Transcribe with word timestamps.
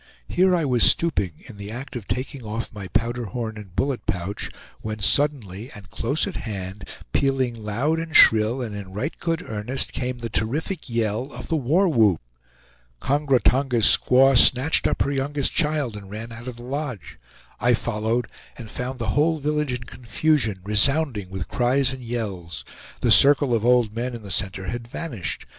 Here 0.27 0.55
I 0.55 0.65
was 0.65 0.81
stooping, 0.81 1.33
in 1.47 1.57
the 1.57 1.69
act 1.69 1.95
of 1.95 2.07
taking 2.07 2.43
off 2.43 2.73
my 2.73 2.87
powder 2.87 3.25
horn 3.25 3.55
and 3.55 3.75
bullet 3.75 4.07
pouch, 4.07 4.49
when 4.79 4.97
suddenly, 4.97 5.69
and 5.75 5.91
close 5.91 6.25
at 6.25 6.37
hand, 6.37 6.89
pealing 7.13 7.63
loud 7.63 7.99
and 7.99 8.15
shrill, 8.15 8.63
and 8.63 8.75
in 8.75 8.93
right 8.93 9.15
good 9.19 9.43
earnest, 9.47 9.93
came 9.93 10.17
the 10.17 10.27
terrific 10.27 10.89
yell 10.89 11.31
of 11.31 11.49
the 11.49 11.55
war 11.55 11.87
whoop. 11.87 12.19
Kongra 12.99 13.39
Tonga's 13.39 13.85
squaw 13.85 14.35
snatched 14.35 14.87
up 14.87 15.03
her 15.03 15.11
youngest 15.11 15.51
child, 15.51 15.95
and 15.95 16.09
ran 16.09 16.31
out 16.31 16.47
of 16.47 16.55
the 16.57 16.65
lodge. 16.65 17.19
I 17.59 17.75
followed, 17.75 18.25
and 18.57 18.71
found 18.71 18.97
the 18.97 19.09
whole 19.09 19.37
village 19.37 19.71
in 19.71 19.83
confusion, 19.83 20.61
resounding 20.63 21.29
with 21.29 21.47
cries 21.47 21.93
and 21.93 22.01
yells. 22.01 22.65
The 23.01 23.11
circle 23.11 23.53
of 23.53 23.63
old 23.63 23.93
men 23.95 24.15
in 24.15 24.23
the 24.23 24.31
center 24.31 24.65
had 24.65 24.87
vanished. 24.87 25.45